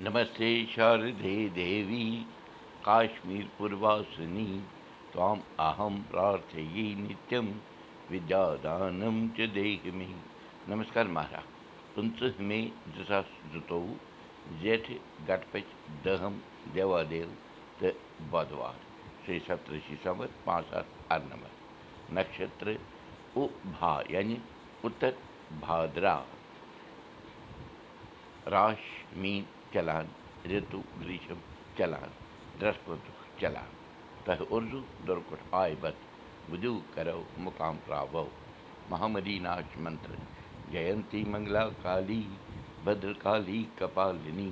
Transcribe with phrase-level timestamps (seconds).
[0.00, 2.04] नमस्ते शारदे देवी
[2.84, 4.44] काश्मीरपूर्वासिनी
[5.12, 7.46] त्वाम् अहं प्रार्थये नित्यं
[8.10, 10.08] विद्यादानं च देहि मे
[10.68, 11.46] नमस्कार महाराज।
[11.96, 13.22] دی मे اہم
[13.54, 13.96] پراتھی
[14.62, 14.90] जेठ
[15.28, 15.72] गटपच
[16.04, 16.38] दहम
[16.74, 17.32] देवादेव
[17.82, 17.90] مارا
[18.32, 22.78] پٕنٛژٕ श्री सप्तषि ساس पाँच सात आठ नंबर नक्षत्र
[23.36, 24.40] उ भा यानी
[24.84, 25.18] उत्तर
[25.60, 26.16] भाद्रा
[28.48, 29.44] राश मीन
[29.76, 30.06] چلان
[30.50, 31.40] گریٖشم
[31.76, 32.10] چلان
[32.58, 33.72] برٛہسپتُک چلان
[35.06, 35.98] دُرکُٹھ آے بت
[36.50, 38.24] بُدِو کرو مُقام راوو
[38.90, 40.14] مہامدیٖناچ منتر
[40.72, 42.22] جینتی منگلا کالی
[42.84, 44.50] بدر کالی کپالِنی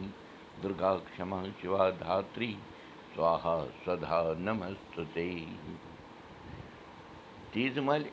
[0.63, 2.53] دُرگا کما شِوا دھتری
[3.15, 5.29] سوہا سدا نمستے
[7.53, 8.11] تیٖژ مالہِ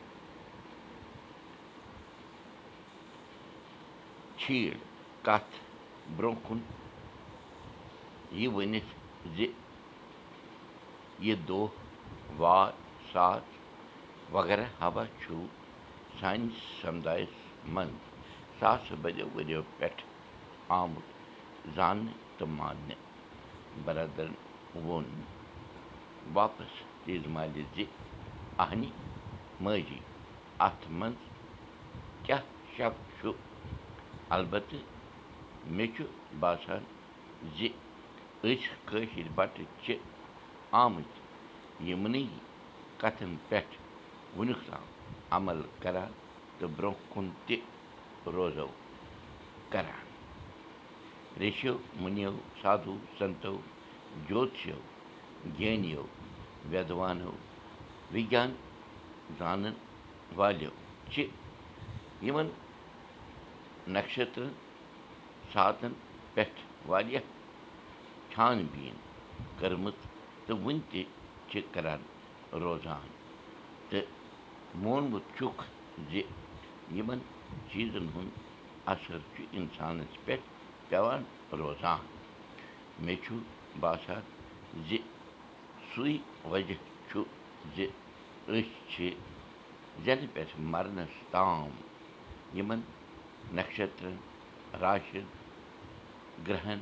[4.39, 4.77] چھیٖڑ
[5.25, 5.55] کتھ
[6.17, 6.59] برٛونٛہہ کُن
[8.39, 8.91] یہِ ؤنِتھ
[9.35, 9.45] زِ
[11.25, 11.67] یہِ دۄہ
[12.37, 12.71] وار
[13.11, 13.49] ساتھ
[14.33, 15.45] وغیرہ ہوا چھُ
[16.19, 16.49] سانہِ
[16.81, 17.35] سمُدایَس
[17.73, 17.99] منٛز
[18.59, 20.01] ساسہٕ بٔدیو ؤرِیو پٮ۪ٹھ
[20.79, 21.07] آمُت
[21.75, 23.01] زاننہٕ تہٕ ماننہٕ
[23.85, 24.33] برادرن
[24.75, 25.05] ووٚن
[26.33, 26.71] واپس
[27.33, 27.83] مالہِ زِ
[28.63, 28.89] اہنہِ
[29.63, 29.99] ماجی
[30.65, 31.21] اتھ منٛز
[32.25, 32.43] کیٛاہ
[32.75, 33.31] شک چھُ
[34.35, 34.87] البتہٕ
[35.75, 36.03] مےٚ چھُ
[36.39, 36.83] باسان
[37.57, 37.67] زِ
[38.43, 38.55] أسۍ
[38.87, 39.95] کٲشِر بٹہٕ چھِ
[40.83, 41.19] آمٕتۍ
[41.87, 42.23] یِمنٕے
[43.01, 43.75] کتھن پٮ۪ٹھ
[44.37, 44.85] وُنیُک تام
[45.35, 46.11] عمل کران
[46.57, 47.55] تہٕ برٛونٛہہ کُن تہِ
[48.35, 48.67] روزو
[49.71, 50.05] کران
[51.39, 53.53] ریشو مُنیو سادو سنتو
[54.27, 54.79] جوتشو
[55.59, 56.03] گینِیو
[56.71, 57.31] ویدوانو
[58.13, 58.51] وِگیان
[59.39, 59.75] زانن
[60.37, 60.71] والیو
[61.11, 61.25] چھِ
[62.25, 62.47] یِمن
[63.93, 64.51] نکشترن
[65.53, 65.93] ساتن
[66.33, 67.23] پٮ۪ٹھ واریاہ
[68.31, 68.97] چھان بیٖن
[69.59, 69.95] کٔرمٕژ
[70.45, 71.01] تہٕ وُنہِ تہِ
[71.49, 72.01] چھِ کران
[72.63, 73.07] روزان
[73.89, 74.09] تہٕ
[74.83, 75.63] مونمُت چھُکھ
[76.09, 76.21] زِ
[76.95, 77.19] یِمن
[77.69, 78.35] چیٖزن ہُنٛد
[78.93, 80.45] اثر چھُ اِنسانس پٮ۪ٹھ
[80.89, 81.21] پیٚوان
[81.59, 82.01] روزان
[83.05, 83.35] مےٚ چھُ
[83.81, 84.21] باسان
[84.87, 84.97] زِ
[85.89, 86.11] سُے
[86.51, 86.77] وجہ
[87.09, 87.23] چھُ
[87.75, 87.85] زِ
[88.47, 89.09] أسۍ چھِ
[90.03, 91.69] زٮ۪نہٕ پٮ۪ٹھ مرنس تام
[92.57, 92.81] یِمن
[93.55, 94.15] نکشترن
[94.81, 95.25] راشن
[96.47, 96.79] گرہن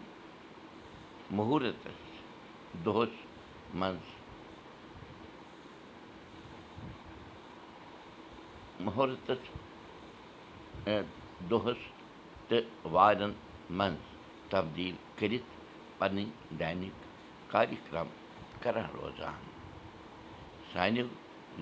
[1.37, 1.97] مہوٗرتس
[2.85, 3.15] دۄہس
[3.79, 4.07] منٛز
[8.85, 9.49] مہوٗرتس
[11.49, 11.81] دۄہس
[12.47, 13.31] تہٕ وارٮ۪ن
[13.77, 14.03] منٛز
[14.49, 15.51] تبدیٖل کٔرِتھ
[15.99, 16.25] پنٕنۍ
[16.59, 16.95] دینِک
[17.51, 18.07] کارِ کرم
[18.61, 19.43] کران روزان
[20.73, 21.05] سانیو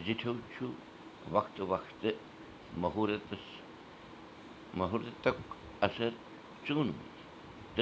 [0.06, 0.66] زِٹھیو چھُ
[1.32, 2.20] وقتہٕ وقتہٕ
[2.82, 3.46] مہوٗرتس
[4.78, 5.38] مہوٗرتُک
[5.84, 6.10] اثر
[6.68, 7.80] ژوٗنمُت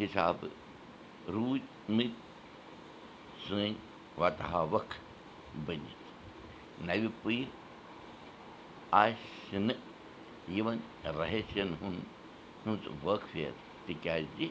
[0.00, 0.50] حِسابہٕ
[1.34, 2.10] روٗدمٕتۍ
[3.46, 3.72] سٲنۍ
[4.20, 4.94] وتہاوکھ
[5.66, 6.04] بٔنِتھ
[6.86, 7.44] نوِ پُیہِ
[9.02, 9.80] آسہِ نہٕ
[10.56, 10.78] یِمن
[11.18, 14.48] رہسین ہُنٛد وٲقفیت تِکیٛازِ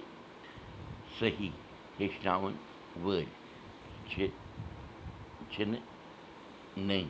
[1.19, 1.51] صحیح
[1.99, 2.53] ہیٚچھناوَن
[3.03, 3.25] وٲلۍ
[4.09, 4.27] چھِ
[5.51, 5.83] چھِنہٕ
[6.77, 7.05] نٔنۍ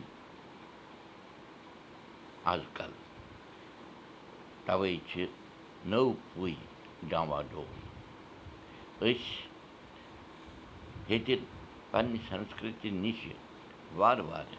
[2.52, 2.92] آز کل
[4.66, 5.26] تَوَے چھِ
[5.90, 6.54] نٔو پُے
[7.10, 7.42] ڈاوا
[9.02, 9.20] أسۍ
[11.10, 11.46] ہیٚتِنۍ
[11.92, 13.34] پننہِ سنسکرتی نِشہِ
[14.00, 14.56] وارٕ وارٕ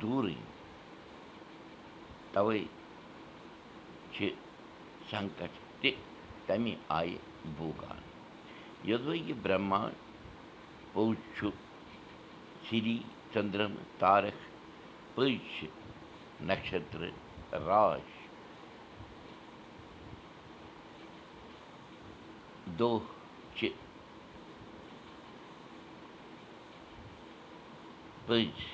[0.00, 0.34] دوٗرٕے
[2.32, 2.60] تَوَے
[4.12, 4.30] چھِ
[5.10, 5.90] سنکٹ تہِ
[6.46, 7.16] تَمہِ آیہِ
[7.56, 8.00] بوگان
[8.88, 9.94] یوٚدوے یہِ برٛہمانڈ
[10.92, 11.50] پوٚز چھُ
[12.68, 12.98] سری
[13.32, 14.42] چندرم تارکھ
[15.14, 15.66] پٔزۍ
[23.58, 23.68] چھِ
[28.26, 28.66] پٔزۍ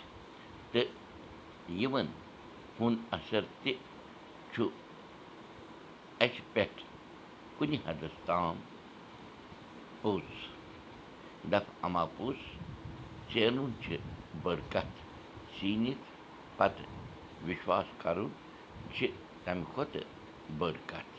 [0.72, 0.89] تہٕ
[1.81, 2.06] یِمن
[2.78, 3.73] ہُنٛد اثر تہِ
[4.53, 4.62] چھُ
[6.25, 6.81] اَسہِ پٮ۪ٹھ
[7.56, 8.56] کُنہِ حدس تام
[10.00, 10.29] پوٚز
[11.50, 12.38] دپ اما پوٚز
[13.32, 13.97] ژینُن چھِ
[14.43, 14.97] بٔڑ کتھ
[15.58, 16.05] سیٖنِتھ
[16.56, 16.91] پتہٕ
[17.47, 18.29] وِشواس کرُن
[18.94, 19.06] چھِ
[19.44, 20.11] تمہِ کھۄتہٕ
[20.58, 21.14] بٔڑ کتھ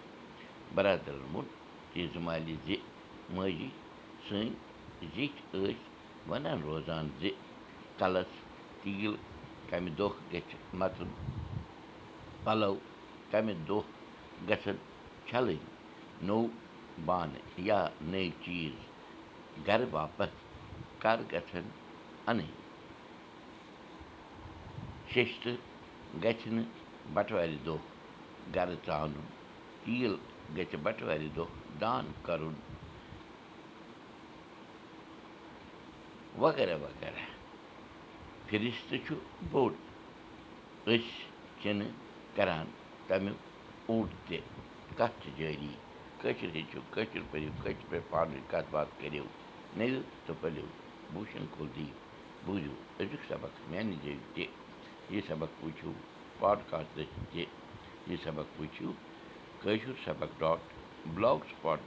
[0.75, 1.45] برادرن ووٚن
[1.91, 2.75] تیٖژ مالہِ زِ
[3.33, 3.69] ماجی
[4.27, 4.49] سٲنۍ
[5.15, 5.75] زِٹھۍ ٲسۍ
[6.29, 7.29] ونان روزان زِ
[7.99, 8.31] کلس
[8.81, 9.15] تیٖل
[9.69, 11.09] کمہِ دۄہ گژھِ متُن
[12.43, 12.73] پلو
[13.31, 13.81] کمہِ دۄہ
[14.49, 14.77] گژھن
[15.27, 15.59] چھلٕنۍ
[16.27, 16.47] نوٚو
[17.05, 17.79] بانہٕ یا
[18.11, 18.75] نٔے چیٖز
[19.67, 20.37] گرٕ باپتھ
[21.01, 21.65] کر گژھن
[22.29, 22.51] انٕنۍ
[25.13, 25.55] شیشتٕر
[26.23, 26.69] گژھِ نہٕ
[27.13, 27.77] بٹوارِ دۄہ
[28.55, 29.25] گرٕ ژانُن
[29.83, 30.15] تیٖل
[30.57, 31.47] گژھِ بٹوارِ دۄہ
[31.81, 32.53] دان کَرُن
[36.43, 37.23] وغیرہ وغیرہ
[38.47, 39.15] فِرِستہٕ چھُ
[39.51, 39.71] بوٚڑ
[40.91, 41.11] أسۍ
[41.61, 41.91] چھِنہٕ
[42.35, 42.65] کَران
[43.07, 43.39] تَمیُک
[43.89, 44.37] اوٚڑ تہِ
[44.97, 45.71] کَتھ چھِ جٲری
[46.21, 49.25] کٲشِر ہیٚچھِو کٲشِر پٔرِو کٲشِر پٲٹھۍ پانہٕ ؤنۍ کَتھ باتھ کٔرِو
[49.77, 50.65] نٔرِو تہٕ پٔلِو
[51.13, 51.45] بوٗشَن
[51.75, 51.95] دِیِو
[52.45, 54.45] بوٗزِو أزیُک سبق میٛانہِ جٲیہِ تہِ
[55.13, 55.91] یہِ سبق وٕچھِو
[56.39, 57.45] پاڈکاسٹٕچ تہِ
[58.07, 58.89] یہِ سبق وٕچھِو
[59.61, 60.59] کٲشُر سبق ڈاٹ
[61.13, 61.79] بٕلاک سٕپاٹ